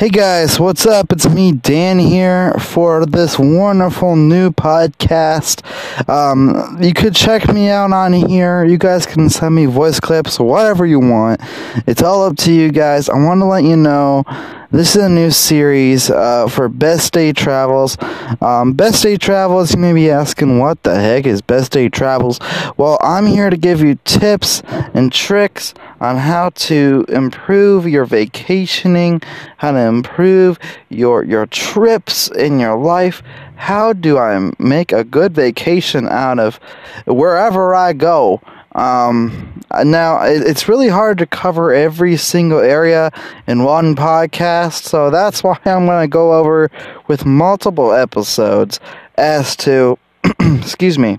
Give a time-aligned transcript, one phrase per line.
[0.00, 1.12] Hey guys, what's up?
[1.12, 5.60] It's me, Dan, here for this wonderful new podcast.
[6.08, 8.64] Um, you could check me out on here.
[8.64, 11.42] You guys can send me voice clips, whatever you want.
[11.86, 13.10] It's all up to you guys.
[13.10, 14.24] I want to let you know
[14.70, 17.98] this is a new series uh, for Best Day Travels.
[18.40, 22.40] Um, Best Day Travels, you may be asking, what the heck is Best Day Travels?
[22.78, 24.62] Well, I'm here to give you tips
[24.94, 29.22] and tricks on how to improve your vacationing,
[29.58, 33.22] how to improve your your trips in your life.
[33.56, 36.58] How do I make a good vacation out of
[37.06, 38.40] wherever I go?
[38.74, 43.10] Um, now, it's really hard to cover every single area
[43.46, 46.70] in one podcast, so that's why I'm going to go over
[47.08, 48.80] with multiple episodes
[49.16, 49.98] as to,
[50.40, 51.18] excuse me,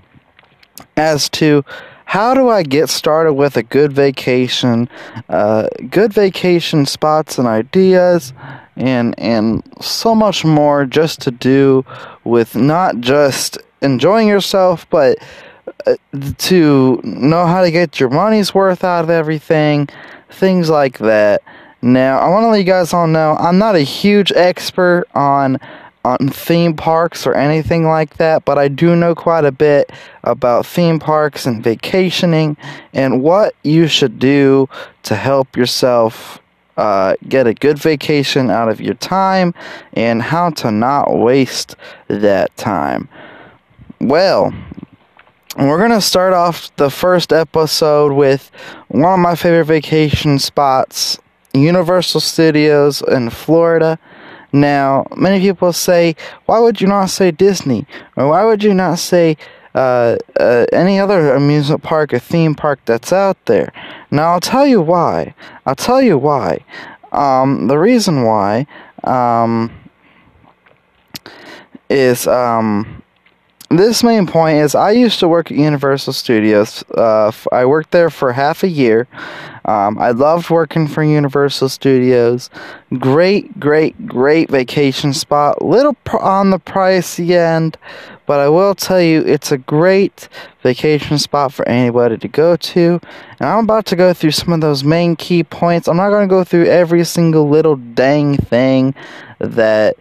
[0.96, 1.64] as to
[2.12, 4.86] how do I get started with a good vacation,
[5.30, 8.34] uh, good vacation spots and ideas,
[8.76, 11.86] and and so much more just to do
[12.24, 15.16] with not just enjoying yourself, but
[15.86, 15.96] uh,
[16.36, 19.88] to know how to get your money's worth out of everything,
[20.28, 21.40] things like that.
[21.80, 25.58] Now, I want to let you guys all know I'm not a huge expert on
[26.04, 29.90] on theme parks or anything like that, but I do know quite a bit
[30.24, 32.56] about theme parks and vacationing
[32.92, 34.68] and what you should do
[35.04, 36.40] to help yourself
[36.76, 39.54] uh, get a good vacation out of your time
[39.92, 41.76] and how to not waste
[42.08, 43.08] that time.
[44.00, 44.52] Well,
[45.56, 48.50] we're going to start off the first episode with
[48.88, 51.18] one of my favorite vacation spots,
[51.52, 53.98] Universal Studios in Florida.
[54.52, 56.14] Now, many people say,
[56.46, 57.86] why would you not say Disney?
[58.16, 59.36] Or why would you not say
[59.74, 63.72] uh, uh, any other amusement park or theme park that's out there?
[64.10, 65.34] Now, I'll tell you why.
[65.64, 66.64] I'll tell you why.
[67.12, 68.66] Um, the reason why
[69.04, 69.72] um,
[71.88, 73.01] is um,
[73.78, 76.84] this main point is I used to work at Universal Studios.
[76.90, 79.06] Uh, I worked there for half a year.
[79.64, 82.50] Um, I loved working for Universal Studios.
[82.98, 85.62] Great, great, great vacation spot.
[85.62, 87.76] Little pr- on the pricey end,
[88.26, 90.28] but I will tell you it's a great
[90.62, 93.00] vacation spot for anybody to go to.
[93.38, 95.86] And I'm about to go through some of those main key points.
[95.86, 98.94] I'm not going to go through every single little dang thing
[99.38, 99.96] that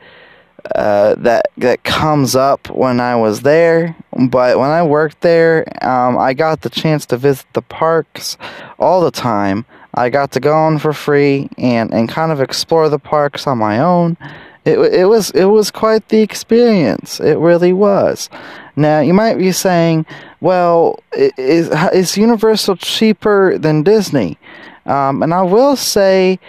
[0.75, 3.95] uh, that that comes up when I was there.
[4.29, 8.37] But when I worked there, um, I got the chance to visit the parks
[8.79, 9.65] all the time.
[9.93, 13.57] I got to go on for free and, and kind of explore the parks on
[13.57, 14.17] my own.
[14.63, 17.19] It it was it was quite the experience.
[17.19, 18.29] It really was.
[18.75, 20.05] Now you might be saying,
[20.39, 24.37] "Well, is is Universal cheaper than Disney?"
[24.85, 26.39] Um, and I will say,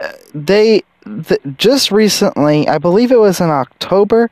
[0.00, 0.82] uh, they
[1.26, 4.30] th- just recently, I believe it was in October.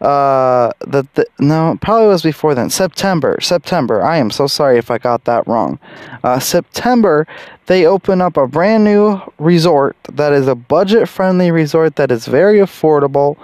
[0.00, 2.70] Uh, that the, no, probably was before then.
[2.70, 4.00] September, September.
[4.00, 5.80] I am so sorry if I got that wrong.
[6.22, 7.26] Uh, September,
[7.66, 12.58] they open up a brand new resort that is a budget-friendly resort that is very
[12.58, 13.36] affordable.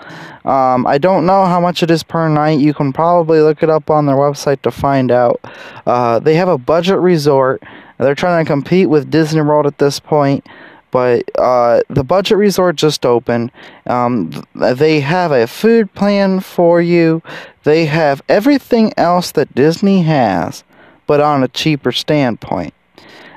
[0.46, 2.60] Um, I don't know how much it is per night.
[2.60, 5.40] You can probably look it up on their website to find out.
[5.86, 7.64] Uh, they have a budget resort.
[7.98, 10.46] They're trying to compete with Disney World at this point
[10.94, 13.50] but uh, the budget resort just opened.
[13.84, 17.20] Um, they have a food plan for you.
[17.64, 20.62] They have everything else that Disney has,
[21.08, 22.74] but on a cheaper standpoint.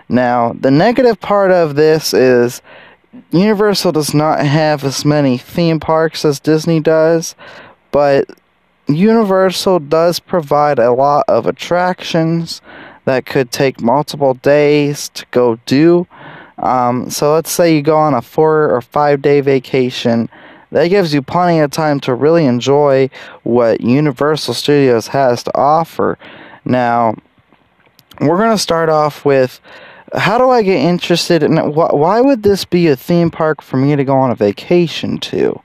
[0.08, 2.62] Now, the negative part of this is
[3.32, 7.34] Universal does not have as many theme parks as Disney does,
[7.90, 8.30] but
[8.88, 12.62] Universal does provide a lot of attractions
[13.06, 16.06] that could take multiple days to go do.
[16.60, 20.30] Um, so let's say you go on a four or five day vacation.
[20.72, 23.10] That gives you plenty of time to really enjoy
[23.44, 26.18] what Universal Studios has to offer.
[26.66, 27.16] Now,
[28.20, 29.62] we're going to start off with
[30.14, 31.74] how do I get interested in it?
[31.74, 35.62] Why would this be a theme park for me to go on a vacation to?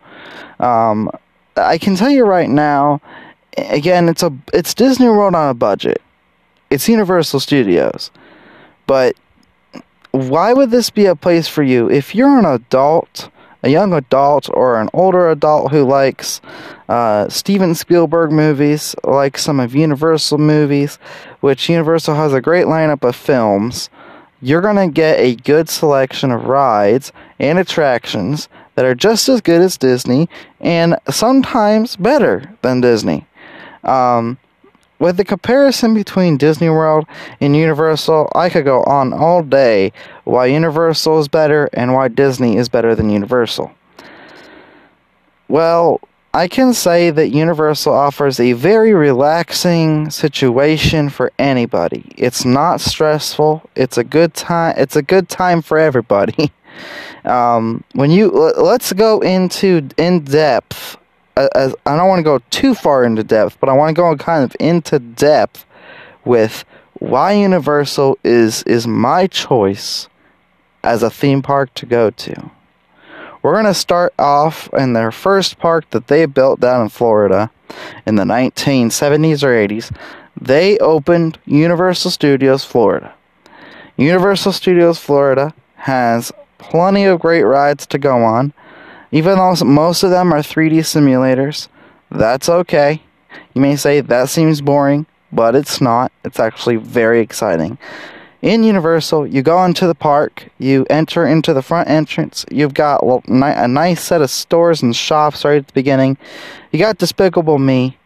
[0.61, 1.11] Um,
[1.57, 3.01] I can tell you right now,
[3.57, 6.01] again, it's a it's Disney World on a budget.
[6.71, 8.11] It's Universal Studios.
[8.87, 9.17] But
[10.13, 11.91] why would this be a place for you?
[11.91, 13.31] If you're an adult,
[13.63, 16.41] a young adult, or an older adult who likes
[16.89, 20.99] uh, Steven Spielberg movies, like some of Universal movies,
[21.41, 23.89] which Universal has a great lineup of films,
[24.43, 29.41] you're going to get a good selection of rides and attractions that are just as
[29.41, 30.29] good as Disney
[30.61, 33.27] and sometimes better than Disney.
[33.85, 34.39] Um,
[35.03, 37.07] with the comparison between Disney World
[37.41, 42.57] and Universal, I could go on all day why Universal is better and why Disney
[42.57, 43.73] is better than Universal.
[45.49, 46.01] well,
[46.33, 52.15] I can say that Universal offers a very relaxing situation for anybody.
[52.17, 53.69] It's not stressful.
[53.75, 54.75] It's a good time.
[54.79, 56.53] It's a good time for everybody.
[57.25, 60.97] Um, when you let's go into in depth.
[61.37, 64.45] I don't want to go too far into depth, but I want to go kind
[64.45, 65.65] of into depth
[66.25, 66.65] with
[66.95, 70.09] why Universal is is my choice
[70.85, 72.51] as a theme park to go to.
[73.43, 77.51] We're going to start off in their first park that they built down in Florida
[78.07, 79.95] in the 1970s or 80s.
[80.41, 83.13] They opened Universal Studios Florida.
[83.97, 88.53] Universal Studios Florida has plenty of great rides to go on.
[89.13, 91.69] Even though most of them are 3D simulators,
[92.11, 93.03] that's okay.
[93.55, 96.11] You may say that seems boring, but it's not.
[96.25, 97.79] It's actually very exciting.
[98.41, 103.01] In Universal, you go into the park, you enter into the front entrance, you've got
[103.29, 106.19] a nice set of stores and shops right at the beginning.
[106.73, 107.97] You got Despicable Me,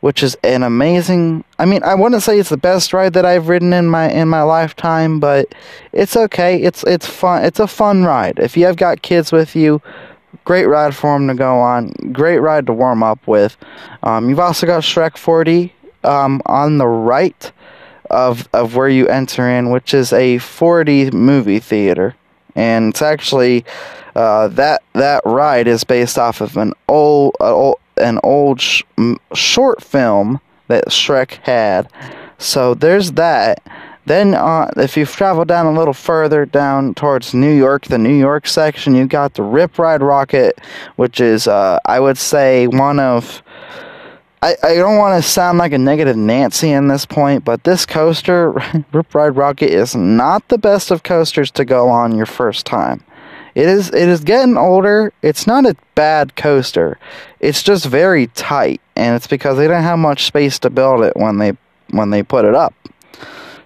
[0.00, 3.48] which is an amazing I mean, I wouldn't say it's the best ride that I've
[3.48, 5.54] ridden in my in my lifetime, but
[5.92, 6.62] it's okay.
[6.62, 7.44] It's it's fun.
[7.44, 8.38] It's a fun ride.
[8.38, 9.82] If you have got kids with you,
[10.44, 11.88] great ride for them to go on.
[12.12, 13.56] Great ride to warm up with.
[14.02, 15.72] Um, you've also got Shrek 4D
[16.08, 17.52] um, on the right
[18.10, 22.14] of of where you enter in, which is a 4D movie theater,
[22.54, 23.64] and it's actually
[24.14, 28.82] uh, that that ride is based off of an old, old an old sh-
[29.34, 31.88] short film that Shrek had.
[32.38, 33.62] So there's that.
[34.04, 38.14] Then, uh, if you travel down a little further down towards New York, the New
[38.14, 40.52] York section, you've got the Rip Ride Rockit,
[40.96, 43.42] which is, uh, I would say, one of
[44.42, 47.86] I, I don't want to sound like a negative Nancy in this point, but this
[47.86, 48.50] coaster,
[48.92, 53.04] Rip Ride Rockit, is not the best of coasters to go on your first time.
[53.54, 55.12] It is it is getting older.
[55.22, 56.98] It's not a bad coaster.
[57.38, 61.16] It's just very tight, and it's because they didn't have much space to build it
[61.16, 61.52] when they
[61.90, 62.74] when they put it up.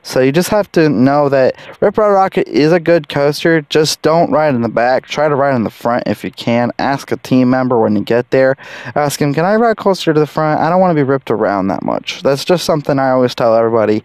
[0.06, 3.62] So you just have to know that Rip Ride Rockit is a good coaster.
[3.62, 5.06] Just don't ride in the back.
[5.06, 6.70] Try to ride in the front if you can.
[6.79, 8.56] Ask a team member when you get there.
[8.94, 10.61] Ask him, can I ride closer to the front?
[10.61, 12.23] I don't want to be ripped around that much.
[12.23, 14.05] That's just something I always tell everybody.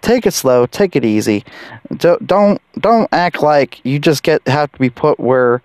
[0.00, 0.64] Take it slow.
[0.64, 1.44] Take it easy.
[1.94, 5.60] Don't don't, don't act like you just get have to be put where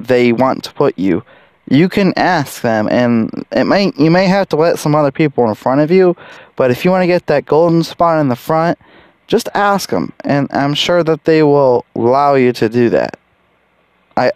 [0.00, 1.22] they want to put you
[1.68, 5.48] you can ask them and it may you may have to let some other people
[5.48, 6.16] in front of you
[6.54, 8.78] but if you want to get that golden spot in the front
[9.26, 13.18] just ask them, and I'm sure that they will allow you to do that.
[14.16, 14.32] I,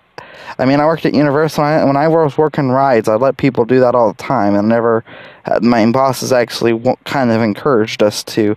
[0.59, 1.65] I mean, I worked at Universal.
[1.65, 4.69] and When I was working rides, I let people do that all the time, and
[4.69, 5.05] never.
[5.45, 8.57] Had, My bosses actually kind of encouraged us to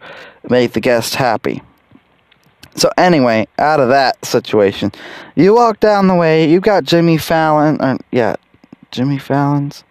[0.50, 1.62] make the guests happy.
[2.76, 4.92] So anyway, out of that situation,
[5.36, 6.50] you walk down the way.
[6.50, 8.36] You got Jimmy Fallon, or yeah,
[8.92, 9.84] Jimmy Fallon's.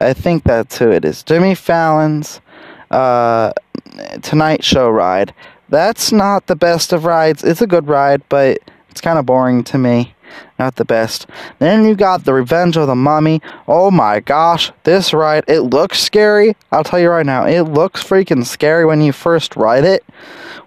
[0.00, 1.22] I think that's who it is.
[1.22, 2.40] Jimmy Fallon's
[2.90, 3.52] uh,
[4.22, 5.34] Tonight Show ride.
[5.72, 7.42] That's not the best of rides.
[7.42, 8.58] It's a good ride, but
[8.90, 10.14] it's kind of boring to me.
[10.58, 11.26] Not the best.
[11.60, 13.40] Then you got The Revenge of the Mummy.
[13.66, 16.54] Oh my gosh, this ride, it looks scary.
[16.72, 20.04] I'll tell you right now, it looks freaking scary when you first ride it,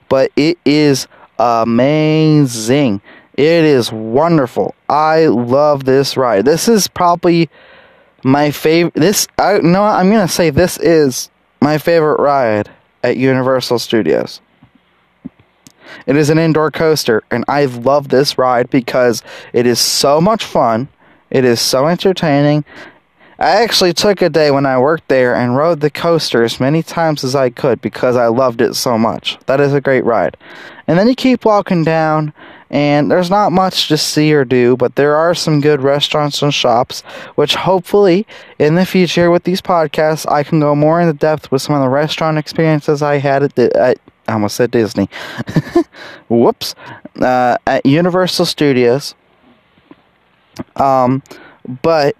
[0.09, 2.99] but it is amazing.
[3.35, 4.73] It is wonderful.
[4.89, 6.45] I love this ride.
[6.45, 7.47] This is probably
[8.23, 8.95] my favorite.
[8.95, 11.29] This, I know, I'm gonna say this is
[11.61, 12.71] my favorite ride
[13.03, 14.41] at Universal Studios.
[16.05, 19.23] It is an indoor coaster, and I love this ride because
[19.53, 20.87] it is so much fun.
[21.29, 22.65] It is so entertaining.
[23.37, 26.81] I actually took a day when I worked there and rode the coaster as many
[26.81, 29.37] times as I could because I loved it so much.
[29.47, 30.37] That is a great ride.
[30.87, 32.33] And then you keep walking down,
[32.69, 36.53] and there's not much to see or do, but there are some good restaurants and
[36.53, 37.01] shops,
[37.35, 38.25] which hopefully
[38.57, 41.81] in the future with these podcasts, I can go more into depth with some of
[41.81, 45.09] the restaurant experiences I had at, the, at I almost said Disney.
[46.29, 46.75] Whoops.
[47.19, 49.15] Uh, at Universal Studios.
[50.75, 51.21] Um,
[51.81, 52.15] but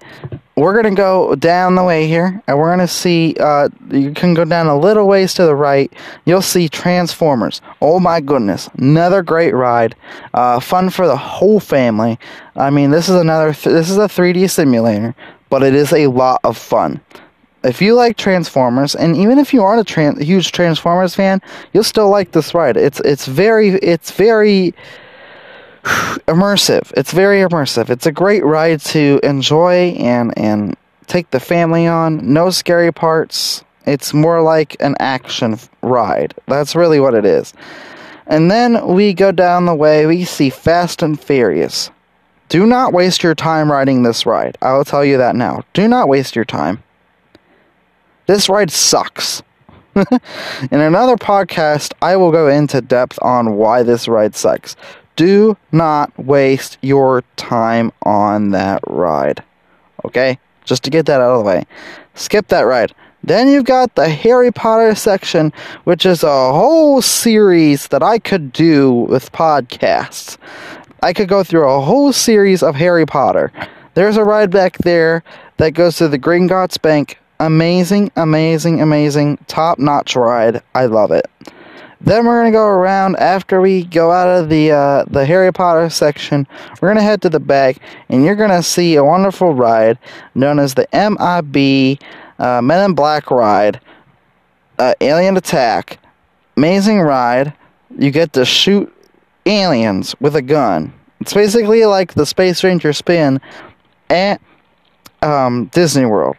[0.56, 3.36] we're gonna go down the way here, and we're gonna see.
[3.40, 5.92] Uh, you can go down a little ways to the right.
[6.26, 7.62] You'll see Transformers.
[7.82, 9.96] Oh my goodness, another great ride.
[10.34, 12.18] Uh, fun for the whole family.
[12.56, 13.54] I mean, this is another.
[13.54, 15.14] Th- this is a 3D simulator,
[15.50, 17.02] but it is a lot of fun
[17.66, 21.42] if you like Transformers, and even if you aren't a tran- huge Transformers fan,
[21.74, 22.78] you'll still like this ride.
[22.78, 24.74] It's it's very it's very
[25.84, 26.92] immersive.
[26.96, 27.90] It's very immersive.
[27.90, 30.76] It's a great ride to enjoy and and
[31.08, 32.34] take the family on.
[32.34, 33.64] No scary parts.
[33.86, 36.34] It's more like an action ride.
[36.48, 37.54] That's really what it is.
[38.28, 40.08] And then we go down the way.
[40.08, 41.92] We see Fast and Furious.
[42.50, 44.58] Do not waste your time riding this ride.
[44.62, 45.64] I will tell you that now.
[45.74, 46.84] Do not waste your time.
[48.28, 49.44] This ride sucks.
[49.96, 50.06] In
[50.82, 54.76] another podcast, I will go into depth on why this ride sucks.
[55.16, 59.42] Do not waste your time on that ride.
[60.04, 60.38] Okay?
[60.66, 61.66] Just to get that out of the way.
[62.16, 62.94] Skip that ride.
[63.24, 65.54] Then you've got the Harry Potter section,
[65.86, 70.38] which is a whole series that I could do with podcasts.
[71.02, 73.52] I could go through a whole series of Harry Potter.
[73.94, 75.24] There's a ride back there
[75.58, 77.18] that goes to the Gringotts Bank.
[77.40, 80.62] Amazing, amazing, amazing, top notch ride.
[80.74, 81.26] I love it.
[82.00, 85.90] Then we're gonna go around after we go out of the uh, the Harry Potter
[85.90, 86.48] section.
[86.80, 87.78] We're gonna head to the back,
[88.10, 89.98] and you're gonna see a wonderful ride
[90.34, 92.00] known as the MIB
[92.40, 93.82] uh, Men in Black ride,
[94.78, 96.00] uh, Alien Attack.
[96.58, 97.54] Amazing ride.
[97.98, 98.94] You get to shoot
[99.46, 100.94] aliens with a gun.
[101.22, 103.42] It's basically like the Space Ranger spin
[104.10, 104.42] at
[105.22, 106.38] um, Disney World.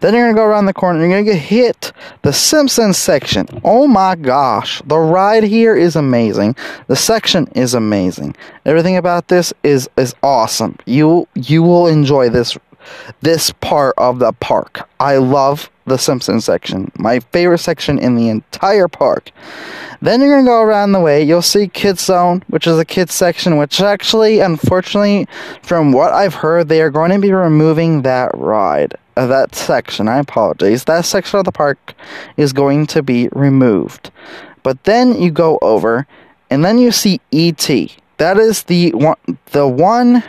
[0.00, 1.00] Then you're gonna go around the corner.
[1.00, 1.92] You're gonna get hit
[2.22, 3.46] the Simpsons section.
[3.64, 6.56] Oh my gosh, the ride here is amazing.
[6.88, 8.36] The section is amazing.
[8.66, 10.76] Everything about this is is awesome.
[10.86, 12.56] You you will enjoy this
[13.20, 14.88] this part of the park.
[14.98, 16.90] I love the Simpsons section.
[16.96, 19.30] My favorite section in the entire park.
[20.00, 21.22] Then you're gonna go around the way.
[21.22, 23.56] You'll see Kids Zone, which is a kids section.
[23.56, 25.28] Which actually, unfortunately,
[25.62, 30.08] from what I've heard, they are going to be removing that ride, uh, that section.
[30.08, 30.84] I apologize.
[30.84, 31.94] That section of the park
[32.36, 34.10] is going to be removed.
[34.62, 36.06] But then you go over,
[36.50, 37.68] and then you see ET.
[38.18, 39.16] That is the one,
[39.46, 40.22] the one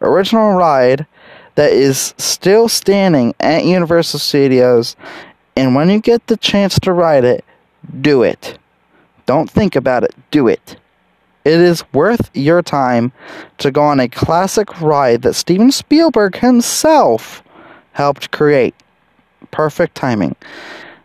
[0.00, 1.06] original ride
[1.56, 4.96] that is still standing at Universal Studios.
[5.56, 7.44] And when you get the chance to ride it,
[8.00, 8.58] do it.
[9.26, 10.76] Don't think about it, do it.
[11.44, 13.12] It is worth your time
[13.58, 17.42] to go on a classic ride that Steven Spielberg himself
[17.92, 18.74] helped create.
[19.50, 20.36] Perfect timing.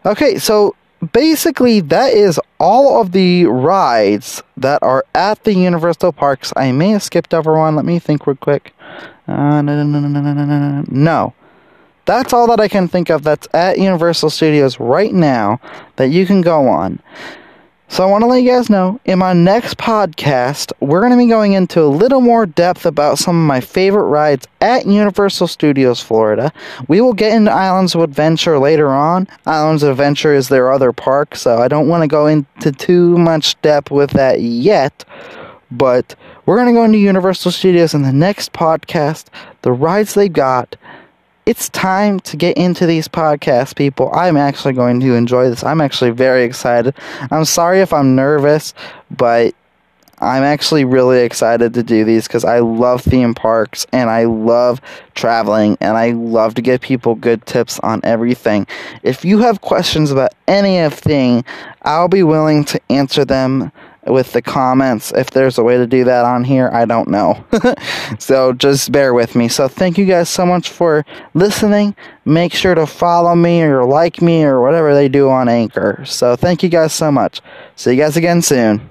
[0.06, 0.76] Okay, so
[1.12, 6.54] basically that is all of the rides that are at the Universal Parks.
[6.56, 7.76] I may have skipped over one.
[7.76, 8.74] Let me think real quick.
[9.28, 10.84] Uh, no, no, no, no, no, no, no.
[10.88, 11.34] No.
[12.06, 15.60] That's all that I can think of that's at Universal Studios right now
[15.96, 17.00] that you can go on.
[17.88, 21.18] So I want to let you guys know in my next podcast, we're going to
[21.18, 25.48] be going into a little more depth about some of my favorite rides at Universal
[25.48, 26.52] Studios Florida.
[26.88, 29.28] We will get into Islands of Adventure later on.
[29.46, 33.18] Islands of Adventure is their other park, so I don't want to go into too
[33.20, 35.06] much depth with that yet.
[35.70, 36.16] But
[36.46, 39.26] we're going to go into Universal Studios in the next podcast,
[39.62, 40.76] the rides they got,
[41.46, 44.12] it's time to get into these podcasts, people.
[44.14, 45.64] I'm actually going to enjoy this.
[45.64, 46.96] I'm actually very excited.
[47.32, 48.74] I'm sorry if I'm nervous,
[49.12, 49.54] but
[50.20, 54.82] I'm actually really excited to do these because I love theme parks and I love
[55.14, 58.66] traveling and I love to give people good tips on everything.
[59.04, 61.44] If you have questions about any of thing,
[61.82, 63.72] I'll be willing to answer them
[64.06, 65.12] with the comments.
[65.12, 67.44] If there's a way to do that on here, I don't know.
[68.20, 69.48] so just bear with me.
[69.48, 71.96] So thank you guys so much for listening.
[72.26, 76.04] Make sure to follow me or like me or whatever they do on Anchor.
[76.06, 77.42] So thank you guys so much.
[77.76, 78.90] See you guys again soon.